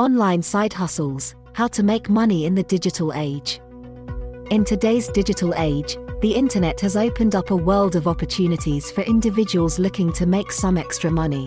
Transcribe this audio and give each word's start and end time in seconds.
Online 0.00 0.40
Side 0.40 0.72
Hustles 0.72 1.34
How 1.54 1.66
to 1.66 1.82
Make 1.82 2.08
Money 2.08 2.46
in 2.46 2.54
the 2.54 2.62
Digital 2.62 3.12
Age. 3.14 3.60
In 4.50 4.64
today's 4.64 5.08
digital 5.08 5.52
age, 5.56 5.98
the 6.20 6.36
internet 6.36 6.80
has 6.82 6.96
opened 6.96 7.34
up 7.34 7.50
a 7.50 7.56
world 7.56 7.96
of 7.96 8.06
opportunities 8.06 8.92
for 8.92 9.00
individuals 9.00 9.80
looking 9.80 10.12
to 10.12 10.24
make 10.24 10.52
some 10.52 10.78
extra 10.78 11.10
money. 11.10 11.46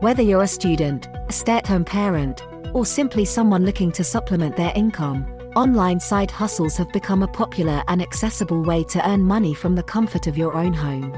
Whether 0.00 0.20
you're 0.20 0.42
a 0.42 0.48
student, 0.48 1.06
a 1.28 1.32
stay 1.32 1.58
at 1.58 1.68
home 1.68 1.84
parent, 1.84 2.44
or 2.72 2.84
simply 2.84 3.24
someone 3.24 3.64
looking 3.64 3.92
to 3.92 4.02
supplement 4.02 4.56
their 4.56 4.72
income, 4.74 5.24
online 5.54 6.00
side 6.00 6.32
hustles 6.32 6.76
have 6.76 6.92
become 6.92 7.22
a 7.22 7.28
popular 7.28 7.84
and 7.86 8.02
accessible 8.02 8.64
way 8.64 8.82
to 8.82 9.08
earn 9.08 9.20
money 9.20 9.54
from 9.54 9.76
the 9.76 9.82
comfort 9.84 10.26
of 10.26 10.36
your 10.36 10.54
own 10.54 10.72
home. 10.72 11.12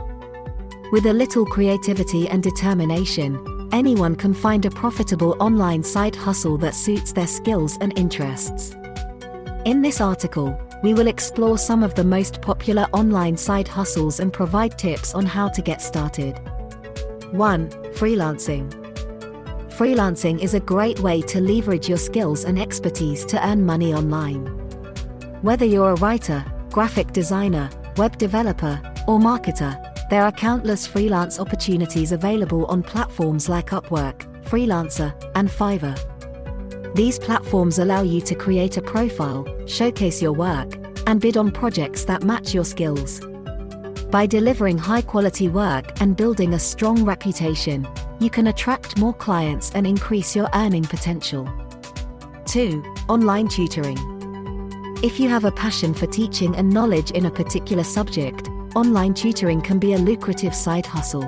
With 0.92 1.06
a 1.06 1.14
little 1.14 1.46
creativity 1.46 2.28
and 2.28 2.42
determination, 2.42 3.55
anyone 3.76 4.16
can 4.16 4.32
find 4.32 4.64
a 4.64 4.70
profitable 4.70 5.36
online 5.38 5.82
side 5.82 6.16
hustle 6.16 6.56
that 6.56 6.74
suits 6.74 7.12
their 7.12 7.26
skills 7.26 7.76
and 7.82 7.96
interests. 7.98 8.74
In 9.66 9.82
this 9.82 10.00
article, 10.00 10.58
we 10.82 10.94
will 10.94 11.08
explore 11.08 11.58
some 11.58 11.82
of 11.82 11.94
the 11.94 12.02
most 12.02 12.40
popular 12.40 12.84
online 12.94 13.36
side 13.36 13.68
hustles 13.68 14.18
and 14.20 14.32
provide 14.32 14.78
tips 14.78 15.14
on 15.14 15.26
how 15.26 15.48
to 15.48 15.60
get 15.60 15.82
started. 15.82 16.38
1. 17.32 17.68
Freelancing. 17.98 18.66
Freelancing 19.76 20.42
is 20.42 20.54
a 20.54 20.60
great 20.60 20.98
way 21.00 21.20
to 21.20 21.38
leverage 21.38 21.86
your 21.86 21.98
skills 21.98 22.44
and 22.44 22.58
expertise 22.58 23.26
to 23.26 23.46
earn 23.46 23.66
money 23.66 23.92
online. 23.92 24.46
Whether 25.42 25.66
you're 25.66 25.90
a 25.90 25.96
writer, 25.96 26.42
graphic 26.70 27.12
designer, 27.12 27.68
web 27.98 28.16
developer, 28.16 28.80
or 29.06 29.18
marketer, 29.18 29.74
there 30.08 30.22
are 30.22 30.32
countless 30.32 30.86
freelance 30.86 31.40
opportunities 31.40 32.12
available 32.12 32.64
on 32.66 32.82
platforms 32.82 33.48
like 33.48 33.70
Upwork, 33.70 34.22
Freelancer, 34.44 35.12
and 35.34 35.48
Fiverr. 35.48 35.98
These 36.94 37.18
platforms 37.18 37.80
allow 37.80 38.02
you 38.02 38.20
to 38.20 38.34
create 38.34 38.76
a 38.76 38.82
profile, 38.82 39.44
showcase 39.66 40.22
your 40.22 40.32
work, 40.32 40.74
and 41.06 41.20
bid 41.20 41.36
on 41.36 41.50
projects 41.50 42.04
that 42.04 42.22
match 42.22 42.54
your 42.54 42.64
skills. 42.64 43.20
By 44.10 44.26
delivering 44.26 44.78
high 44.78 45.02
quality 45.02 45.48
work 45.48 46.00
and 46.00 46.16
building 46.16 46.54
a 46.54 46.58
strong 46.58 47.04
reputation, 47.04 47.86
you 48.20 48.30
can 48.30 48.46
attract 48.46 48.98
more 48.98 49.12
clients 49.12 49.72
and 49.72 49.86
increase 49.86 50.36
your 50.36 50.48
earning 50.54 50.84
potential. 50.84 51.48
2. 52.46 52.82
Online 53.08 53.48
tutoring. 53.48 53.98
If 55.02 55.18
you 55.18 55.28
have 55.28 55.44
a 55.44 55.52
passion 55.52 55.92
for 55.92 56.06
teaching 56.06 56.54
and 56.56 56.70
knowledge 56.70 57.10
in 57.10 57.26
a 57.26 57.30
particular 57.30 57.84
subject, 57.84 58.48
online 58.76 59.14
tutoring 59.14 59.62
can 59.62 59.78
be 59.78 59.94
a 59.94 59.98
lucrative 59.98 60.54
side 60.54 60.84
hustle. 60.84 61.26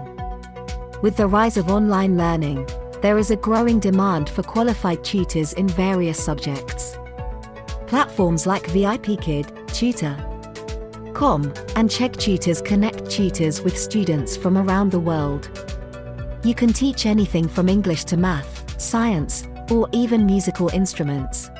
With 1.00 1.16
the 1.16 1.27
rise 1.27 1.56
of 1.56 1.70
online 1.70 2.18
learning, 2.18 2.68
there 3.00 3.16
is 3.16 3.30
a 3.30 3.36
growing 3.36 3.80
demand 3.80 4.28
for 4.28 4.42
qualified 4.42 5.02
tutors 5.02 5.54
in 5.54 5.66
various 5.66 6.22
subjects. 6.22 6.98
Platforms 7.86 8.46
like 8.46 8.64
VIPKid, 8.64 9.66
Tutor.com, 9.72 11.42
and 11.74 11.88
Chegg 11.88 12.19
Tutors 12.19 12.60
connect 12.60 13.10
tutors 13.10 13.62
with 13.62 13.78
students 13.78 14.36
from 14.36 14.58
around 14.58 14.91
the 14.91 15.00
world. 15.00 15.48
You 16.44 16.54
can 16.54 16.74
teach 16.74 17.06
anything 17.06 17.48
from 17.48 17.70
English 17.70 18.04
to 18.04 18.19
math, 18.19 18.78
science, 18.78 19.48
or 19.70 19.88
even 19.92 20.26
musical 20.26 20.69
instruments. 20.69 21.50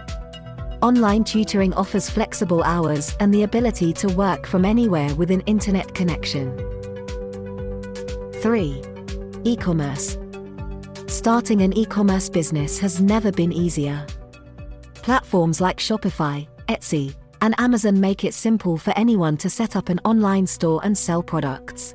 Online 0.81 1.25
tutoring 1.25 1.75
offers 1.75 2.09
flexible 2.09 2.63
hours 2.63 3.17
and 3.19 3.35
the 3.35 3.43
ability 3.43 3.93
to 3.95 4.07
work 4.15 4.47
from 4.47 4.65
anywhere 4.65 5.13
with 5.17 5.33
an 5.33 5.41
internet 5.41 5.93
connection. 5.93 6.57
3. 8.35 8.81
E 9.43 9.57
commerce. 9.57 10.17
Starting 11.09 11.63
an 11.63 11.77
e 11.77 11.85
commerce 11.85 12.29
business 12.29 12.79
has 12.79 13.01
never 13.01 13.33
been 13.33 13.53
easier. 13.53 14.07
Platforms 14.95 15.61
like 15.61 15.79
Shopify, 15.79 16.47
Etsy, 16.69 17.13
and 17.41 17.57
Amazon 17.59 17.99
make 17.99 18.23
it 18.23 18.33
simple 18.33 18.77
for 18.77 18.97
anyone 18.97 19.37
to 19.39 19.51
set 19.51 19.75
up 19.75 19.89
an 19.89 19.99
online 20.05 20.47
store 20.47 20.81
and 20.85 20.97
sell 20.97 21.25
products. 21.25 21.93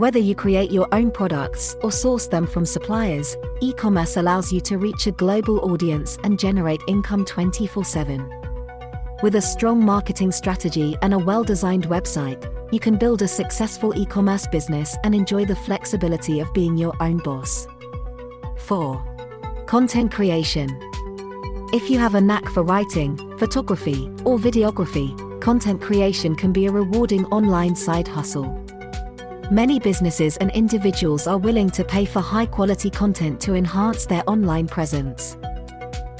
Whether 0.00 0.18
you 0.18 0.34
create 0.34 0.70
your 0.70 0.88
own 0.92 1.10
products 1.10 1.76
or 1.82 1.92
source 1.92 2.26
them 2.26 2.46
from 2.46 2.64
suppliers, 2.64 3.36
e 3.60 3.74
commerce 3.74 4.16
allows 4.16 4.50
you 4.50 4.58
to 4.62 4.78
reach 4.78 5.06
a 5.06 5.12
global 5.12 5.58
audience 5.70 6.16
and 6.24 6.38
generate 6.38 6.80
income 6.88 7.26
24 7.26 7.84
7. 7.84 8.26
With 9.22 9.34
a 9.34 9.42
strong 9.42 9.84
marketing 9.84 10.32
strategy 10.32 10.96
and 11.02 11.12
a 11.12 11.18
well 11.18 11.44
designed 11.44 11.86
website, 11.90 12.50
you 12.72 12.80
can 12.80 12.96
build 12.96 13.20
a 13.20 13.28
successful 13.28 13.94
e 13.94 14.06
commerce 14.06 14.46
business 14.46 14.96
and 15.04 15.14
enjoy 15.14 15.44
the 15.44 15.54
flexibility 15.54 16.40
of 16.40 16.50
being 16.54 16.78
your 16.78 16.94
own 17.02 17.18
boss. 17.18 17.66
4. 18.56 19.04
Content 19.66 20.10
creation. 20.10 20.70
If 21.74 21.90
you 21.90 21.98
have 21.98 22.14
a 22.14 22.22
knack 22.22 22.48
for 22.48 22.62
writing, 22.62 23.18
photography, 23.36 24.10
or 24.24 24.38
videography, 24.38 25.12
content 25.42 25.82
creation 25.82 26.34
can 26.34 26.54
be 26.54 26.64
a 26.64 26.72
rewarding 26.72 27.26
online 27.26 27.76
side 27.76 28.08
hustle. 28.08 28.59
Many 29.52 29.80
businesses 29.80 30.36
and 30.36 30.52
individuals 30.52 31.26
are 31.26 31.36
willing 31.36 31.70
to 31.70 31.82
pay 31.82 32.04
for 32.04 32.20
high 32.20 32.46
quality 32.46 32.88
content 32.88 33.40
to 33.40 33.56
enhance 33.56 34.06
their 34.06 34.22
online 34.28 34.68
presence. 34.68 35.36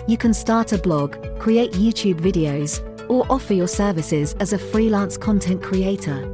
You 0.08 0.16
can 0.16 0.34
start 0.34 0.72
a 0.72 0.78
blog, 0.78 1.38
create 1.38 1.70
YouTube 1.74 2.18
videos, 2.18 2.80
or 3.08 3.24
offer 3.30 3.54
your 3.54 3.68
services 3.68 4.34
as 4.40 4.52
a 4.52 4.58
freelance 4.58 5.16
content 5.16 5.62
creator. 5.62 6.26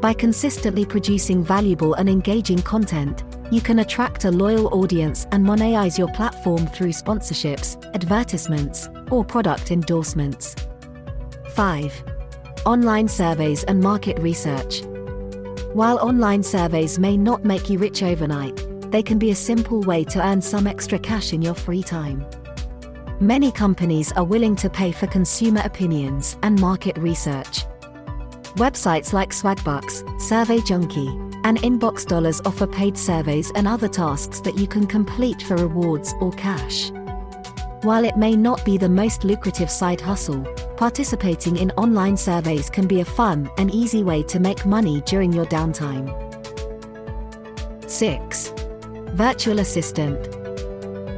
By 0.00 0.12
consistently 0.12 0.86
producing 0.86 1.42
valuable 1.42 1.94
and 1.94 2.08
engaging 2.08 2.62
content, 2.62 3.24
you 3.50 3.60
can 3.60 3.80
attract 3.80 4.24
a 4.24 4.30
loyal 4.30 4.68
audience 4.68 5.26
and 5.32 5.44
monetize 5.44 5.98
your 5.98 6.12
platform 6.12 6.68
through 6.68 6.90
sponsorships, 6.90 7.84
advertisements, 7.92 8.88
or 9.10 9.24
product 9.24 9.72
endorsements. 9.72 10.54
5. 11.54 12.04
Online 12.66 13.08
surveys 13.08 13.64
and 13.64 13.80
market 13.80 14.16
research. 14.20 14.84
While 15.74 15.98
online 15.98 16.44
surveys 16.44 17.00
may 17.00 17.16
not 17.16 17.44
make 17.44 17.68
you 17.68 17.80
rich 17.80 18.04
overnight, 18.04 18.64
they 18.92 19.02
can 19.02 19.18
be 19.18 19.32
a 19.32 19.34
simple 19.34 19.80
way 19.80 20.04
to 20.04 20.24
earn 20.24 20.40
some 20.40 20.68
extra 20.68 21.00
cash 21.00 21.32
in 21.32 21.42
your 21.42 21.56
free 21.56 21.82
time. 21.82 22.24
Many 23.18 23.50
companies 23.50 24.12
are 24.12 24.22
willing 24.22 24.54
to 24.54 24.70
pay 24.70 24.92
for 24.92 25.08
consumer 25.08 25.62
opinions 25.64 26.36
and 26.44 26.60
market 26.60 26.96
research. 26.96 27.64
Websites 28.54 29.12
like 29.12 29.30
Swagbucks, 29.30 30.20
Survey 30.20 30.60
Junkie, 30.60 31.08
and 31.42 31.58
Inbox 31.58 32.06
Dollars 32.06 32.40
offer 32.44 32.68
paid 32.68 32.96
surveys 32.96 33.50
and 33.56 33.66
other 33.66 33.88
tasks 33.88 34.38
that 34.42 34.56
you 34.56 34.68
can 34.68 34.86
complete 34.86 35.42
for 35.42 35.56
rewards 35.56 36.14
or 36.20 36.30
cash. 36.34 36.92
While 37.84 38.06
it 38.06 38.16
may 38.16 38.34
not 38.34 38.64
be 38.64 38.78
the 38.78 38.88
most 38.88 39.24
lucrative 39.24 39.70
side 39.70 40.00
hustle, 40.00 40.42
participating 40.78 41.58
in 41.58 41.70
online 41.72 42.16
surveys 42.16 42.70
can 42.70 42.86
be 42.86 43.00
a 43.00 43.04
fun 43.04 43.50
and 43.58 43.70
easy 43.70 44.02
way 44.02 44.22
to 44.22 44.40
make 44.40 44.64
money 44.64 45.02
during 45.02 45.34
your 45.34 45.44
downtime. 45.44 46.08
6. 47.86 48.54
Virtual 49.12 49.58
Assistant. 49.58 50.18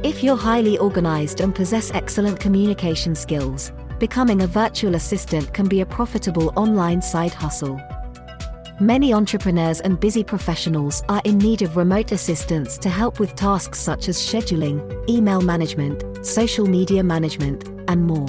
If 0.05 0.21
you're 0.21 0.35
highly 0.35 0.77
organized 0.77 1.39
and 1.39 1.55
possess 1.55 1.89
excellent 1.91 2.37
communication 2.37 3.15
skills, 3.15 3.71
becoming 3.97 4.41
a 4.41 4.47
virtual 4.47 4.95
assistant 4.95 5.53
can 5.53 5.69
be 5.69 5.79
a 5.79 5.85
profitable 5.85 6.51
online 6.57 7.01
side 7.01 7.33
hustle. 7.33 7.79
Many 8.81 9.13
entrepreneurs 9.13 9.79
and 9.79 9.97
busy 9.97 10.23
professionals 10.23 11.01
are 11.07 11.21
in 11.23 11.37
need 11.37 11.61
of 11.61 11.77
remote 11.77 12.11
assistance 12.11 12.77
to 12.79 12.89
help 12.89 13.21
with 13.21 13.35
tasks 13.35 13.79
such 13.79 14.09
as 14.09 14.17
scheduling, 14.17 15.09
email 15.09 15.41
management, 15.41 16.03
social 16.27 16.65
media 16.65 17.03
management, 17.03 17.67
and 17.87 18.05
more. 18.05 18.27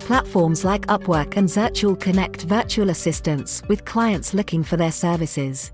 Platforms 0.00 0.64
like 0.64 0.86
Upwork 0.86 1.36
and 1.36 1.48
Zirtual 1.48 1.98
connect 1.98 2.42
virtual 2.42 2.90
assistants 2.90 3.62
with 3.68 3.84
clients 3.84 4.34
looking 4.34 4.62
for 4.62 4.76
their 4.76 4.92
services. 4.92 5.72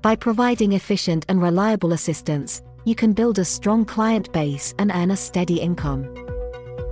By 0.00 0.16
providing 0.16 0.72
efficient 0.72 1.26
and 1.28 1.40
reliable 1.40 1.92
assistance, 1.92 2.62
you 2.84 2.94
can 2.94 3.12
build 3.12 3.38
a 3.38 3.44
strong 3.44 3.84
client 3.84 4.32
base 4.32 4.74
and 4.78 4.90
earn 4.92 5.12
a 5.12 5.16
steady 5.16 5.60
income. 5.60 6.02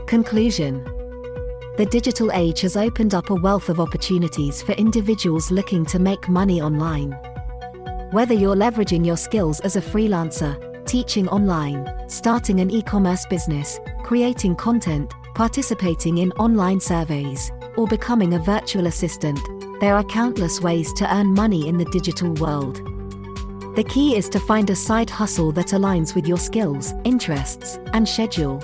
Conclusion 0.07 0.85
the 1.81 1.87
digital 1.87 2.31
age 2.33 2.61
has 2.61 2.77
opened 2.77 3.15
up 3.15 3.31
a 3.31 3.35
wealth 3.35 3.71
of 3.71 3.81
opportunities 3.81 4.61
for 4.61 4.73
individuals 4.73 5.51
looking 5.51 5.87
to 5.87 5.99
make 5.99 6.29
money 6.29 6.61
online. 6.61 7.13
Whether 8.11 8.35
you're 8.35 8.55
leveraging 8.55 9.07
your 9.07 9.17
skills 9.17 9.61
as 9.61 9.77
a 9.77 9.81
freelancer, 9.81 10.70
teaching 10.87 11.29
online, 11.29 11.89
starting 12.09 12.61
an 12.61 12.71
e 12.71 12.83
commerce 12.83 13.27
business, 13.27 13.79
creating 14.03 14.57
content, 14.57 15.13
participating 15.35 16.19
in 16.19 16.33
online 16.33 16.81
surveys, 16.81 17.53
or 17.77 17.87
becoming 17.87 18.35
a 18.35 18.39
virtual 18.39 18.87
assistant, 18.87 19.39
there 19.81 19.95
are 19.95 20.05
countless 20.05 20.61
ways 20.61 20.93
to 20.95 21.15
earn 21.15 21.29
money 21.29 21.69
in 21.69 21.79
the 21.79 21.85
digital 21.87 22.33
world. 22.35 22.77
The 23.77 23.85
key 23.85 24.17
is 24.17 24.29
to 24.31 24.41
find 24.41 24.69
a 24.69 24.77
side 24.77 25.09
hustle 25.09 25.53
that 25.53 25.69
aligns 25.69 26.15
with 26.15 26.27
your 26.27 26.39
skills, 26.39 26.93
interests, 27.05 27.79
and 27.93 28.07
schedule. 28.07 28.63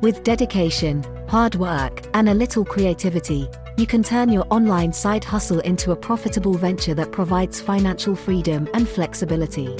With 0.00 0.22
dedication, 0.22 1.02
hard 1.28 1.54
work, 1.54 2.06
and 2.14 2.28
a 2.28 2.34
little 2.34 2.64
creativity, 2.64 3.48
you 3.78 3.86
can 3.86 4.02
turn 4.02 4.28
your 4.28 4.46
online 4.50 4.92
side 4.92 5.24
hustle 5.24 5.60
into 5.60 5.92
a 5.92 5.96
profitable 5.96 6.54
venture 6.54 6.94
that 6.94 7.10
provides 7.10 7.60
financial 7.60 8.14
freedom 8.14 8.68
and 8.74 8.86
flexibility. 8.86 9.74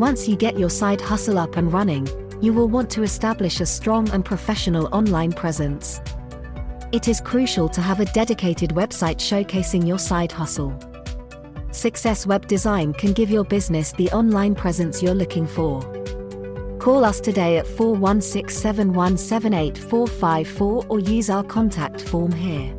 Once 0.00 0.26
you 0.26 0.34
get 0.34 0.58
your 0.58 0.70
side 0.70 0.98
hustle 0.98 1.38
up 1.38 1.58
and 1.58 1.74
running, 1.74 2.08
you 2.40 2.54
will 2.54 2.68
want 2.68 2.88
to 2.88 3.02
establish 3.02 3.60
a 3.60 3.66
strong 3.66 4.08
and 4.12 4.24
professional 4.24 4.88
online 4.94 5.30
presence. 5.30 6.00
It 6.90 7.06
is 7.06 7.20
crucial 7.20 7.68
to 7.68 7.82
have 7.82 8.00
a 8.00 8.06
dedicated 8.06 8.70
website 8.70 9.16
showcasing 9.16 9.86
your 9.86 9.98
side 9.98 10.32
hustle. 10.32 10.74
Success 11.70 12.26
Web 12.26 12.46
Design 12.46 12.94
can 12.94 13.12
give 13.12 13.30
your 13.30 13.44
business 13.44 13.92
the 13.92 14.10
online 14.10 14.54
presence 14.54 15.02
you're 15.02 15.12
looking 15.12 15.46
for. 15.46 15.82
Call 16.78 17.04
us 17.04 17.20
today 17.20 17.58
at 17.58 17.66
416 17.66 18.48
717 18.58 19.52
8454 19.52 20.86
or 20.88 20.98
use 20.98 21.28
our 21.28 21.44
contact 21.44 22.00
form 22.00 22.32
here. 22.32 22.74